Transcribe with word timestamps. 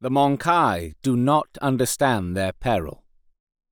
The 0.00 0.10
Mon-Keigh 0.10 0.94
do 1.02 1.16
not 1.16 1.48
understand 1.62 2.36
their 2.36 2.52
peril. 2.52 3.02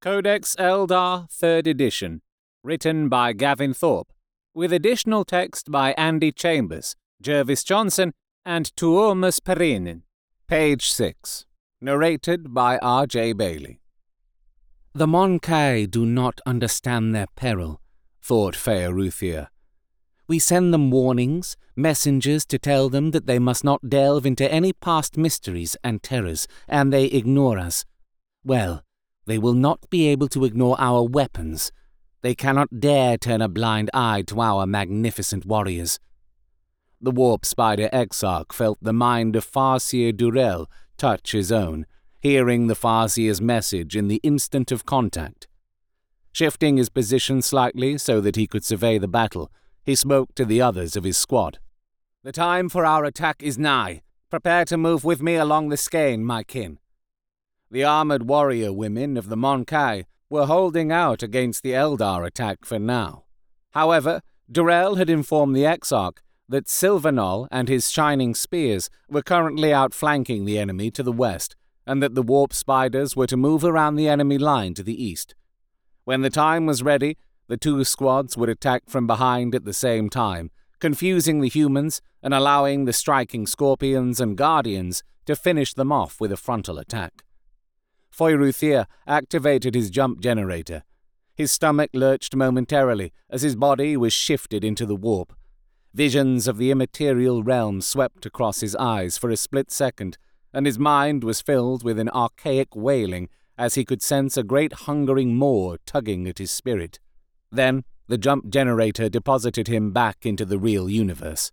Codex 0.00 0.56
Eldar, 0.56 1.30
3rd 1.30 1.66
edition, 1.66 2.22
written 2.62 3.10
by 3.10 3.34
Gavin 3.34 3.74
Thorpe, 3.74 4.10
with 4.54 4.72
additional 4.72 5.24
text 5.24 5.70
by 5.70 5.92
Andy 5.98 6.32
Chambers, 6.32 6.96
Jervis 7.22 7.62
Johnson, 7.62 8.14
and 8.44 8.74
Tuomas 8.74 9.38
Pirinen. 9.38 10.02
Page 10.48 10.88
6. 10.90 11.44
Narrated 11.80 12.54
by 12.54 12.78
R.J. 12.78 13.34
Bayley. 13.34 13.80
The 14.94 15.06
Mon-Keigh 15.06 15.86
do 15.86 16.06
not 16.06 16.40
understand 16.46 17.14
their 17.14 17.26
peril, 17.36 17.80
thought 18.22 18.54
Feyruthir. 18.54 19.48
We 20.26 20.38
send 20.38 20.72
them 20.72 20.90
warnings, 20.90 21.56
messengers 21.76 22.46
to 22.46 22.58
tell 22.58 22.88
them 22.88 23.10
that 23.10 23.26
they 23.26 23.38
must 23.38 23.62
not 23.62 23.90
delve 23.90 24.24
into 24.24 24.50
any 24.50 24.72
past 24.72 25.18
mysteries 25.18 25.76
and 25.84 26.02
terrors, 26.02 26.48
and 26.66 26.92
they 26.92 27.06
ignore 27.06 27.58
us. 27.58 27.84
Well, 28.42 28.82
they 29.26 29.38
will 29.38 29.54
not 29.54 29.88
be 29.90 30.08
able 30.08 30.28
to 30.28 30.44
ignore 30.44 30.76
our 30.78 31.02
weapons. 31.02 31.72
They 32.22 32.34
cannot 32.34 32.80
dare 32.80 33.18
turn 33.18 33.42
a 33.42 33.48
blind 33.48 33.90
eye 33.92 34.22
to 34.28 34.40
our 34.40 34.66
magnificent 34.66 35.44
warriors. 35.44 36.00
The 37.00 37.10
warp 37.10 37.44
spider 37.44 37.90
Exarch 37.92 38.54
felt 38.54 38.78
the 38.80 38.94
mind 38.94 39.36
of 39.36 39.44
Farseer 39.44 40.16
Durell 40.16 40.70
touch 40.96 41.32
his 41.32 41.52
own, 41.52 41.84
hearing 42.20 42.66
the 42.66 42.74
Farseer's 42.74 43.42
message 43.42 43.94
in 43.94 44.08
the 44.08 44.20
instant 44.22 44.72
of 44.72 44.86
contact. 44.86 45.46
Shifting 46.32 46.78
his 46.78 46.88
position 46.88 47.42
slightly 47.42 47.98
so 47.98 48.22
that 48.22 48.36
he 48.36 48.46
could 48.46 48.64
survey 48.64 48.96
the 48.96 49.06
battle, 49.06 49.52
he 49.84 49.94
spoke 49.94 50.34
to 50.34 50.44
the 50.44 50.60
others 50.60 50.96
of 50.96 51.04
his 51.04 51.18
squad. 51.18 51.58
The 52.22 52.32
time 52.32 52.68
for 52.68 52.86
our 52.86 53.04
attack 53.04 53.42
is 53.42 53.58
nigh. 53.58 54.02
Prepare 54.30 54.64
to 54.66 54.76
move 54.76 55.04
with 55.04 55.22
me 55.22 55.36
along 55.36 55.68
the 55.68 55.76
skein, 55.76 56.24
my 56.24 56.42
kin. 56.42 56.78
The 57.70 57.84
armored 57.84 58.28
warrior 58.28 58.72
women 58.72 59.16
of 59.16 59.28
the 59.28 59.36
Mon-Keigh 59.36 60.06
were 60.30 60.46
holding 60.46 60.90
out 60.90 61.22
against 61.22 61.62
the 61.62 61.72
Eldar 61.72 62.26
attack 62.26 62.64
for 62.64 62.78
now. 62.78 63.24
However, 63.70 64.22
Durell 64.50 64.96
had 64.96 65.10
informed 65.10 65.54
the 65.54 65.66
Exarch 65.66 66.18
that 66.48 66.66
Silvanol 66.66 67.48
and 67.50 67.68
his 67.68 67.90
shining 67.90 68.34
spears 68.34 68.90
were 69.08 69.22
currently 69.22 69.72
outflanking 69.72 70.44
the 70.44 70.58
enemy 70.58 70.90
to 70.92 71.02
the 71.02 71.12
west, 71.12 71.56
and 71.86 72.02
that 72.02 72.14
the 72.14 72.22
warp 72.22 72.52
spiders 72.52 73.14
were 73.14 73.26
to 73.26 73.36
move 73.36 73.64
around 73.64 73.96
the 73.96 74.08
enemy 74.08 74.38
line 74.38 74.74
to 74.74 74.82
the 74.82 75.02
east. 75.02 75.34
When 76.04 76.22
the 76.22 76.30
time 76.30 76.66
was 76.66 76.82
ready, 76.82 77.16
the 77.46 77.56
two 77.56 77.84
squads 77.84 78.36
would 78.36 78.48
attack 78.48 78.84
from 78.88 79.06
behind 79.06 79.54
at 79.54 79.64
the 79.64 79.72
same 79.72 80.08
time, 80.08 80.50
confusing 80.80 81.40
the 81.40 81.48
humans 81.48 82.00
and 82.22 82.34
allowing 82.34 82.84
the 82.84 82.92
striking 82.92 83.46
scorpions 83.46 84.20
and 84.20 84.36
guardians 84.36 85.02
to 85.26 85.36
finish 85.36 85.74
them 85.74 85.92
off 85.92 86.20
with 86.20 86.32
a 86.32 86.36
frontal 86.36 86.78
attack. 86.78 87.24
Feyruthir 88.16 88.86
activated 89.06 89.74
his 89.74 89.90
jump 89.90 90.20
generator. 90.20 90.82
His 91.34 91.50
stomach 91.50 91.90
lurched 91.92 92.36
momentarily 92.36 93.12
as 93.28 93.42
his 93.42 93.56
body 93.56 93.96
was 93.96 94.12
shifted 94.12 94.62
into 94.62 94.86
the 94.86 94.94
warp. 94.94 95.32
Visions 95.92 96.46
of 96.46 96.58
the 96.58 96.70
immaterial 96.70 97.42
realm 97.42 97.80
swept 97.80 98.24
across 98.24 98.60
his 98.60 98.76
eyes 98.76 99.18
for 99.18 99.30
a 99.30 99.36
split 99.36 99.70
second, 99.70 100.16
and 100.52 100.66
his 100.66 100.78
mind 100.78 101.24
was 101.24 101.40
filled 101.40 101.82
with 101.82 101.98
an 101.98 102.08
archaic 102.10 102.76
wailing 102.76 103.28
as 103.58 103.74
he 103.74 103.84
could 103.84 104.02
sense 104.02 104.36
a 104.36 104.42
great 104.42 104.72
hungering 104.72 105.34
maw 105.36 105.76
tugging 105.86 106.28
at 106.28 106.38
his 106.38 106.50
spirit. 106.50 107.00
Then 107.54 107.84
the 108.08 108.18
jump 108.18 108.48
generator 108.48 109.08
deposited 109.08 109.68
him 109.68 109.92
back 109.92 110.26
into 110.26 110.44
the 110.44 110.58
real 110.58 110.90
universe. 110.90 111.52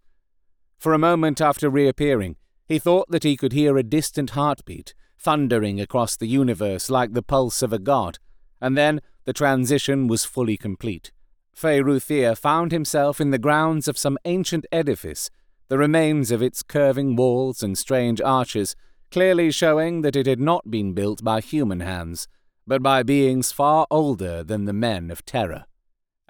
For 0.78 0.94
a 0.94 1.00
moment 1.00 1.40
after 1.40 1.70
reappearing, 1.70 2.36
he 2.66 2.80
thought 2.80 3.10
that 3.12 3.24
he 3.24 3.38
could 3.38 3.54
hear 3.54 3.78
a 3.78 3.84
distant 3.84 4.32
heartbeat 4.32 4.94
thundering 5.20 5.80
across 5.80 6.18
the 6.18 6.28
universe 6.28 6.90
like 6.90 7.14
the 7.14 7.22
pulse 7.22 7.62
of 7.62 7.72
a 7.72 7.78
god, 7.78 8.18
and 8.60 8.76
then 8.76 9.00
the 9.26 9.34
transition 9.34 10.08
was 10.08 10.26
fully 10.26 10.58
complete. 10.58 11.12
Feyruthir 11.56 12.36
found 12.36 12.72
himself 12.72 13.22
in 13.22 13.30
the 13.30 13.38
grounds 13.38 13.88
of 13.88 13.98
some 13.98 14.18
ancient 14.26 14.66
edifice, 14.72 15.30
the 15.68 15.78
remains 15.78 16.32
of 16.32 16.42
its 16.42 16.64
curving 16.64 17.16
walls 17.16 17.62
and 17.62 17.78
strange 17.78 18.20
arches 18.20 18.76
clearly 19.12 19.52
showing 19.52 20.02
that 20.02 20.16
it 20.16 20.26
had 20.26 20.40
not 20.40 20.72
been 20.72 20.94
built 20.94 21.24
by 21.24 21.42
human 21.42 21.82
hands, 21.82 22.28
but 22.66 22.82
by 22.82 23.04
beings 23.04 23.52
far 23.52 23.86
older 23.92 24.44
than 24.44 24.66
the 24.66 24.74
men 24.74 25.12
of 25.12 25.24
Terra. 25.26 25.68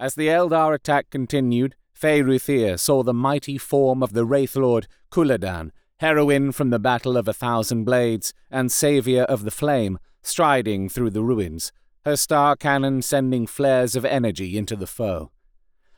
As 0.01 0.16
the 0.16 0.29
Eldar 0.29 0.73
attack 0.73 1.12
continued, 1.12 1.75
Feyruthir 1.94 2.79
saw 2.79 3.03
the 3.03 3.13
mighty 3.13 3.59
form 3.59 4.01
of 4.01 4.13
the 4.13 4.25
Wraith 4.25 4.56
Lord 4.56 4.88
Cúldadan 5.12 5.69
heroine 6.00 6.51
from 6.51 6.72
the 6.72 6.79
Battle 6.79 7.16
of 7.16 7.28
a 7.28 7.34
Thousand 7.34 7.84
Blades 7.84 8.34
and 8.50 8.72
savior 8.72 9.22
of 9.25 9.44
the 9.44 9.51
Flame, 9.51 10.00
striding 10.23 10.90
through 10.90 11.11
the 11.11 11.22
ruins, 11.22 11.72
her 12.03 12.17
star 12.17 12.56
cannon 12.56 13.03
sending 13.03 13.45
flares 13.45 13.95
of 13.95 14.03
energy 14.03 14.57
into 14.57 14.75
the 14.75 14.88
foe. 14.88 15.29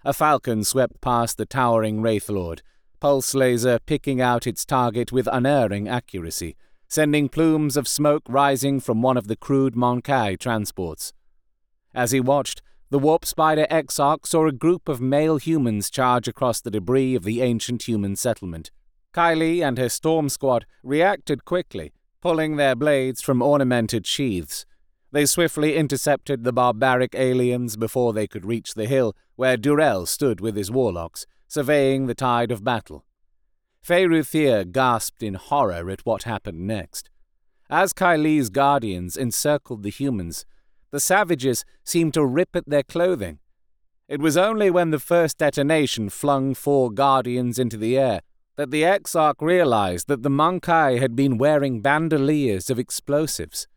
A 0.03 0.11
falcon 0.11 0.65
swept 0.65 0.99
past 0.99 1.37
the 1.37 1.45
towering 1.45 2.01
Wraith 2.01 2.29
Lord, 2.29 2.61
pulse 2.99 3.33
laser 3.33 3.79
picking 3.79 4.19
out 4.19 4.45
its 4.45 4.65
target 4.65 5.13
with 5.13 5.29
unerring 5.31 5.87
accuracy, 5.87 6.57
sending 6.89 7.29
plumes 7.29 7.77
of 7.77 7.87
smoke 7.87 8.23
rising 8.27 8.81
from 8.81 9.01
one 9.01 9.15
of 9.15 9.27
the 9.27 9.37
crude 9.37 9.77
Mon-Keigh 9.77 10.35
transports. 10.35 11.13
As 11.95 12.11
he 12.11 12.19
watched, 12.19 12.61
the 12.93 12.99
warp 12.99 13.25
spider 13.25 13.65
Exarch 13.71 14.27
saw 14.27 14.45
a 14.45 14.51
group 14.51 14.87
of 14.87 15.01
male 15.01 15.37
humans 15.37 15.89
charge 15.89 16.27
across 16.27 16.61
the 16.61 16.69
debris 16.69 17.15
of 17.15 17.23
the 17.23 17.41
ancient 17.41 17.87
human 17.87 18.15
settlement. 18.15 18.69
Kylie 19.15 19.67
and 19.67 19.79
her 19.79 19.89
storm 19.89 20.29
squad 20.29 20.67
reacted 20.83 21.43
quickly, 21.43 21.91
pulling 22.21 22.55
their 22.55 22.75
blades 22.75 23.19
from 23.19 23.41
ornamented 23.41 24.05
sheaths. 24.05 24.67
They 25.11 25.25
swiftly 25.25 25.75
intercepted 25.75 26.43
the 26.43 26.53
barbaric 26.53 27.15
aliens 27.15 27.77
before 27.77 28.13
they 28.13 28.27
could 28.27 28.45
reach 28.45 28.75
the 28.75 28.85
hill 28.85 29.15
where 29.37 29.57
Durell 29.57 30.05
stood 30.05 30.39
with 30.39 30.55
his 30.55 30.69
warlocks, 30.69 31.25
surveying 31.47 32.05
the 32.05 32.13
tide 32.13 32.51
of 32.51 32.63
battle. 32.63 33.05
Feyruthir 33.83 34.71
gasped 34.71 35.23
in 35.23 35.33
horror 35.33 35.89
at 35.89 36.05
what 36.05 36.23
happened 36.23 36.67
next. 36.67 37.09
As 37.71 37.91
Kylie's 37.91 38.51
guardians 38.51 39.17
encircled 39.17 39.81
the 39.81 39.89
humans, 39.89 40.45
the 40.93 40.99
savages 40.99 41.65
seemed 41.83 42.13
to 42.13 42.23
rip 42.23 42.55
at 42.55 42.69
their 42.69 42.83
clothing. 42.83 43.39
It 44.07 44.21
was 44.21 44.37
only 44.37 44.69
when 44.69 44.91
the 44.91 44.99
first 44.99 45.39
detonation 45.39 46.09
flung 46.09 46.53
four 46.53 46.91
guardians 46.91 47.57
into 47.57 47.77
the 47.77 47.97
air 47.97 48.21
that 48.57 48.69
the 48.69 48.83
Exarch 48.83 49.41
realized 49.41 50.07
that 50.07 50.21
the 50.21 50.29
Mon-Keigh 50.29 50.99
had 50.99 51.15
been 51.15 51.39
wearing 51.39 51.81
bandoliers 51.81 52.69
of 52.69 52.77
explosives. 52.77 53.67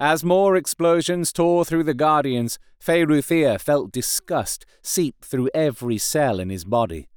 As 0.00 0.24
more 0.24 0.56
explosions 0.56 1.32
tore 1.32 1.64
through 1.64 1.84
the 1.84 1.94
Guardians, 1.94 2.58
Feyruthir 2.84 3.60
felt 3.60 3.92
disgust 3.92 4.66
seep 4.82 5.24
through 5.24 5.50
every 5.54 5.96
cell 5.96 6.40
in 6.40 6.50
his 6.50 6.64
body. 6.64 7.08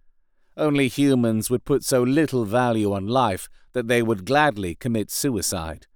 Only 0.55 0.87
humans 0.87 1.49
would 1.49 1.65
put 1.65 1.83
so 1.83 2.03
little 2.03 2.45
value 2.45 2.93
on 2.93 3.07
life 3.07 3.49
that 3.73 3.87
they 3.87 4.03
would 4.03 4.23
gladly 4.23 4.75
commit 4.75 5.09
suicide. 5.09 5.87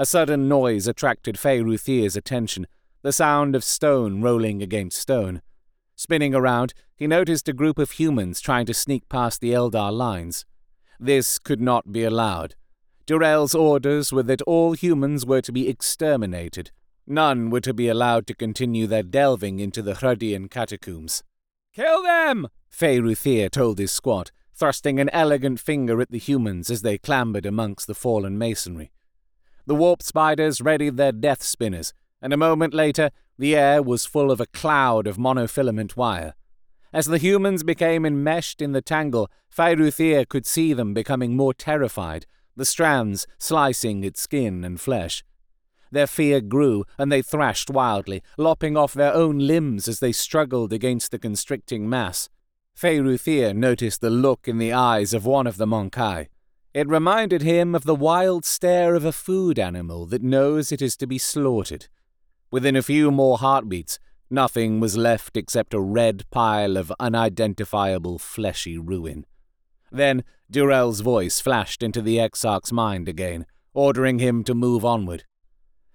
A 0.00 0.06
sudden 0.06 0.46
noise 0.46 0.86
attracted 0.86 1.34
Feyruthir's 1.34 2.14
attention, 2.14 2.68
the 3.02 3.12
sound 3.12 3.56
of 3.56 3.64
stone 3.64 4.22
rolling 4.22 4.62
against 4.62 4.96
stone. 4.96 5.42
Spinning 5.96 6.36
around, 6.36 6.72
he 6.94 7.08
noticed 7.08 7.48
a 7.48 7.52
group 7.52 7.80
of 7.80 7.90
humans 7.90 8.40
trying 8.40 8.64
to 8.66 8.74
sneak 8.74 9.08
past 9.08 9.40
the 9.40 9.50
Eldar 9.50 9.92
lines. 9.92 10.46
This 11.00 11.40
could 11.40 11.60
not 11.60 11.90
be 11.90 12.04
allowed. 12.04 12.54
Durell's 13.06 13.56
orders 13.56 14.12
were 14.12 14.22
that 14.22 14.42
all 14.42 14.74
humans 14.74 15.26
were 15.26 15.42
to 15.42 15.50
be 15.50 15.68
exterminated. 15.68 16.70
None 17.04 17.50
were 17.50 17.62
to 17.62 17.74
be 17.74 17.88
allowed 17.88 18.28
to 18.28 18.34
continue 18.34 18.86
their 18.86 19.02
delving 19.02 19.58
into 19.58 19.82
the 19.82 19.94
Hruddian 19.94 20.48
catacombs. 20.48 21.24
Kill 21.74 22.04
them! 22.04 22.46
Feyruthir 22.70 23.50
told 23.50 23.80
his 23.80 23.90
squad, 23.90 24.30
thrusting 24.54 25.00
an 25.00 25.08
elegant 25.08 25.58
finger 25.58 26.00
at 26.00 26.12
the 26.12 26.18
humans 26.18 26.70
as 26.70 26.82
they 26.82 26.98
clambered 26.98 27.46
amongst 27.46 27.88
the 27.88 27.96
fallen 27.96 28.38
masonry. 28.38 28.92
The 29.68 29.74
warp 29.74 30.02
spiders 30.02 30.62
readied 30.62 30.96
their 30.96 31.12
death 31.12 31.42
spinners, 31.42 31.92
and 32.22 32.32
a 32.32 32.38
moment 32.38 32.72
later 32.72 33.10
the 33.38 33.54
air 33.54 33.82
was 33.82 34.06
full 34.06 34.30
of 34.30 34.40
a 34.40 34.46
cloud 34.46 35.06
of 35.06 35.18
monofilament 35.18 35.94
wire. 35.94 36.32
As 36.90 37.04
the 37.04 37.18
humans 37.18 37.64
became 37.64 38.06
enmeshed 38.06 38.62
in 38.62 38.72
the 38.72 38.80
tangle, 38.80 39.30
Feyruthir 39.54 40.26
could 40.26 40.46
see 40.46 40.72
them 40.72 40.94
becoming 40.94 41.36
more 41.36 41.52
terrified, 41.52 42.24
the 42.56 42.64
strands 42.64 43.26
slicing 43.38 44.04
its 44.04 44.22
skin 44.22 44.64
and 44.64 44.80
flesh. 44.80 45.22
Their 45.92 46.06
fear 46.06 46.40
grew, 46.40 46.86
and 46.96 47.12
they 47.12 47.20
thrashed 47.20 47.68
wildly, 47.68 48.22
lopping 48.38 48.74
off 48.74 48.94
their 48.94 49.12
own 49.12 49.38
limbs 49.38 49.86
as 49.86 50.00
they 50.00 50.12
struggled 50.12 50.72
against 50.72 51.10
the 51.10 51.18
constricting 51.18 51.86
mass. 51.90 52.30
Feyruthir 52.74 53.54
noticed 53.54 54.00
the 54.00 54.08
look 54.08 54.48
in 54.48 54.56
the 54.56 54.72
eyes 54.72 55.12
of 55.12 55.26
one 55.26 55.46
of 55.46 55.58
the 55.58 55.66
Mon-Keigh. 55.66 56.28
It 56.78 56.86
reminded 56.86 57.42
him 57.42 57.74
of 57.74 57.82
the 57.82 57.94
wild 57.96 58.44
stare 58.44 58.94
of 58.94 59.04
a 59.04 59.10
food 59.10 59.58
animal 59.58 60.06
that 60.06 60.22
knows 60.22 60.70
it 60.70 60.80
is 60.80 60.96
to 60.98 61.08
be 61.08 61.18
slaughtered. 61.18 61.88
Within 62.52 62.76
a 62.76 62.84
few 62.84 63.10
more 63.10 63.38
heartbeats, 63.38 63.98
nothing 64.30 64.78
was 64.78 64.96
left 64.96 65.36
except 65.36 65.74
a 65.74 65.80
red 65.80 66.22
pile 66.30 66.76
of 66.76 66.92
unidentifiable 67.00 68.20
fleshy 68.20 68.78
ruin. 68.78 69.26
Then 69.90 70.22
Durell's 70.48 71.00
voice 71.00 71.40
flashed 71.40 71.82
into 71.82 72.00
the 72.00 72.20
Exarch's 72.20 72.72
mind 72.72 73.08
again, 73.08 73.44
ordering 73.74 74.20
him 74.20 74.44
to 74.44 74.54
move 74.54 74.84
onward. 74.84 75.24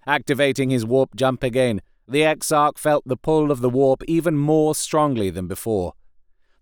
Activating 0.06 0.69
his 0.69 0.85
warp 0.85 1.15
jump 1.15 1.44
again, 1.44 1.80
the 2.09 2.25
Exarch 2.25 2.77
felt 2.77 3.07
the 3.07 3.15
pull 3.15 3.51
of 3.51 3.62
the 3.62 3.69
warp 3.69 4.03
even 4.06 4.38
more 4.38 4.75
strongly 4.75 5.30
than 5.30 5.47
before. 5.47 5.94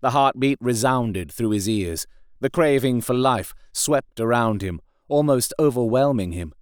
The 0.00 0.10
heartbeat 0.10 0.58
resounded 0.60 1.32
through 1.32 1.50
his 1.50 1.68
ears. 1.68 2.06
The 2.42 2.50
craving 2.50 3.02
for 3.02 3.14
life 3.14 3.54
swept 3.72 4.18
around 4.18 4.62
him, 4.62 4.80
almost 5.06 5.54
overwhelming 5.60 6.32
him. 6.32 6.52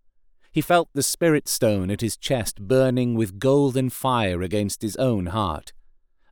He 0.53 0.61
felt 0.61 0.91
the 0.93 1.03
spirit 1.03 1.49
stone 1.49 1.91
at 1.91 2.03
his 2.03 2.19
chest 2.19 2.61
burning 2.61 3.15
with 3.15 3.39
golden 3.39 3.89
fire 3.89 4.43
against 4.43 4.83
his 4.83 4.95
own 4.97 5.27
heart. 5.27 5.73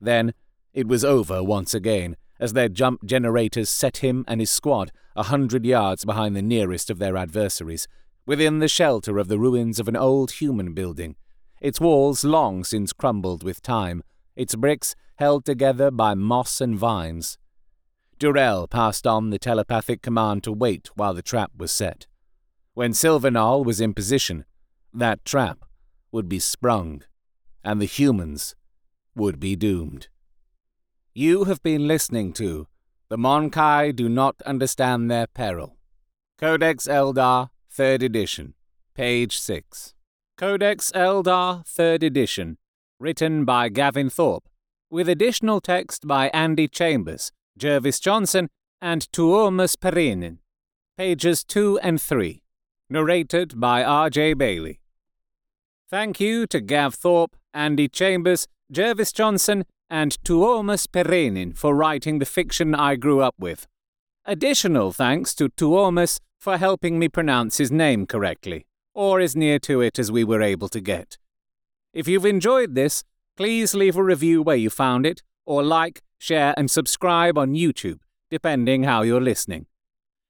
Then 0.02 0.34
it 0.74 0.86
was 0.86 1.02
over 1.02 1.42
once 1.42 1.72
again, 1.72 2.18
as 2.38 2.52
their 2.52 2.68
jump 2.68 3.06
generators 3.06 3.70
set 3.70 3.98
him 3.98 4.22
and 4.28 4.38
his 4.38 4.50
squad 4.50 4.92
a 5.16 5.22
hundred 5.22 5.64
yards 5.64 6.04
behind 6.04 6.36
the 6.36 6.42
nearest 6.42 6.90
of 6.90 6.98
their 6.98 7.16
adversaries, 7.16 7.88
within 8.26 8.58
the 8.58 8.68
shelter 8.68 9.16
of 9.16 9.28
the 9.28 9.38
ruins 9.38 9.80
of 9.80 9.88
an 9.88 9.96
old 9.96 10.32
human 10.32 10.74
building, 10.74 11.16
its 11.58 11.80
walls 11.80 12.22
long 12.22 12.64
since 12.64 12.92
crumbled 12.92 13.42
with 13.42 13.62
time, 13.62 14.02
its 14.36 14.54
bricks 14.54 14.94
held 15.16 15.46
together 15.46 15.90
by 15.90 16.12
moss 16.12 16.60
and 16.60 16.76
vines. 16.76 17.38
Durell 18.18 18.66
passed 18.66 19.06
on 19.06 19.30
the 19.30 19.38
telepathic 19.38 20.02
command 20.02 20.42
to 20.44 20.52
wait 20.52 20.90
while 20.94 21.14
the 21.14 21.22
trap 21.22 21.52
was 21.56 21.70
set. 21.70 22.06
When 22.74 22.92
Silvanal 22.92 23.64
was 23.64 23.80
in 23.80 23.94
position, 23.94 24.44
that 24.92 25.24
trap 25.24 25.64
would 26.10 26.28
be 26.28 26.38
sprung, 26.38 27.02
and 27.64 27.80
the 27.80 27.86
humans 27.86 28.54
would 29.14 29.38
be 29.38 29.56
doomed. 29.56 30.08
You 31.14 31.44
have 31.44 31.62
been 31.62 31.88
listening 31.88 32.32
to 32.34 32.68
The 33.08 33.18
Mon-Keigh 33.18 33.92
Do 33.92 34.08
Not 34.08 34.40
Understand 34.42 35.10
Their 35.10 35.26
Peril. 35.26 35.76
Codex 36.38 36.86
Eldar, 36.86 37.50
3rd 37.76 38.02
edition, 38.02 38.54
page 38.94 39.38
6. 39.38 39.94
Codex 40.36 40.92
Eldar, 40.92 41.66
3rd 41.66 42.04
edition, 42.04 42.58
written 43.00 43.44
by 43.44 43.68
Gavin 43.68 44.08
Thorpe, 44.08 44.48
with 44.90 45.08
additional 45.08 45.60
text 45.60 46.06
by 46.06 46.28
Andy 46.28 46.68
Chambers, 46.68 47.32
Jervis 47.58 48.00
Johnson, 48.00 48.49
and 48.81 49.10
Tuomas 49.12 49.76
Pirinen. 49.76 50.38
Pages 50.96 51.44
2 51.44 51.78
and 51.81 52.00
3. 52.00 52.43
Narrated 52.88 53.60
by 53.60 53.84
R.J. 53.84 54.34
Bayley. 54.34 54.81
Thank 55.90 56.20
you 56.20 56.46
to 56.46 56.60
Gav 56.60 56.94
Thorpe, 56.94 57.37
Andy 57.52 57.88
Chambers, 57.88 58.46
Jervis 58.70 59.12
Johnson, 59.12 59.64
and 59.90 60.16
Tuomas 60.22 60.87
Pirinen 60.87 61.56
for 61.56 61.75
writing 61.75 62.19
the 62.19 62.26
fiction 62.26 62.75
I 62.75 62.96
grew 62.96 63.20
up 63.20 63.34
with. 63.38 63.66
Additional 64.25 64.93
thanks 64.93 65.34
to 65.37 65.49
Tuomas 65.49 66.20
for 66.38 66.58
helping 66.58 66.99
me 66.99 67.08
pronounce 67.08 67.58
his 67.58 67.72
name 67.72 68.06
correctly, 68.06 68.66
or 68.94 69.20
as 69.20 69.34
near 69.34 69.58
to 69.61 69.81
it 69.81 69.99
as 69.99 70.12
we 70.12 70.25
were 70.25 70.43
able 70.43 70.69
to 70.69 70.81
get. 70.81 71.19
If 71.94 72.06
you've 72.06 72.26
enjoyed 72.26 72.75
this, 72.75 73.02
please 73.37 73.75
leave 73.75 73.96
a 73.96 74.02
review 74.02 74.43
where 74.43 74.56
you 74.56 74.69
found 74.69 75.06
it, 75.06 75.22
or 75.46 75.62
like, 75.62 76.02
share, 76.18 76.54
and 76.56 76.70
subscribe 76.70 77.38
on 77.38 77.54
YouTube, 77.54 78.00
depending 78.30 78.84
how 78.84 79.02
you're 79.02 79.20
listening. 79.20 79.66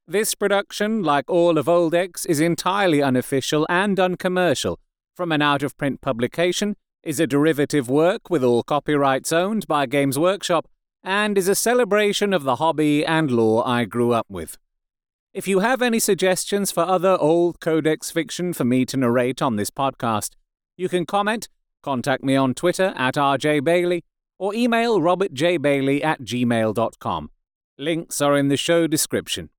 This 0.07 0.35
production, 0.35 1.03
like 1.03 1.29
all 1.29 1.59
of 1.59 1.67
Oldex, 1.67 2.25
is 2.27 2.41
entirely 2.41 3.03
unofficial 3.03 3.67
and 3.69 3.99
uncommercial, 3.99 4.79
from 5.15 5.33
an 5.33 5.43
out 5.43 5.63
of 5.63 5.77
print 5.77 6.01
publication 6.01 6.77
is 7.03 7.21
a 7.21 7.27
derivative 7.27 7.89
work 7.89 8.29
with 8.29 8.45
all 8.45 8.63
copyrights 8.63 9.33
owned 9.33 9.67
by 9.67 9.87
Games 9.87 10.19
Workshop, 10.19 10.69
and 11.03 11.39
is 11.39 11.49
a 11.49 11.55
celebration 11.55 12.33
of 12.33 12.43
the 12.43 12.57
hobby 12.57 13.05
and 13.07 13.31
lore 13.31 13.67
I 13.67 13.85
grew 13.85 14.13
up 14.13 14.27
with. 14.29 14.59
If 15.33 15.47
you 15.47 15.61
have 15.61 15.81
any 15.81 16.01
suggestions 16.01 16.73
for 16.73 16.83
other 16.83 17.17
old 17.21 17.61
Codex 17.61 18.11
fiction 18.11 18.53
for 18.53 18.65
me 18.65 18.85
to 18.87 18.97
narrate 18.97 19.41
on 19.41 19.57
this 19.57 19.71
podcast, 19.71 20.31
you 20.77 20.89
can 20.89 21.07
comment, 21.07 21.49
contact 21.83 22.25
me 22.25 22.35
on 22.35 22.55
Twitter 22.55 22.93
at 22.97 23.15
rjbayley, 23.15 24.03
or 24.39 24.55
email 24.55 25.01
robertjbayley 25.01 26.05
at 26.05 26.23
gmail.com. 26.23 27.31
Links 27.79 28.21
are 28.21 28.37
in 28.37 28.49
the 28.49 28.57
show 28.57 28.87
description. 28.87 29.51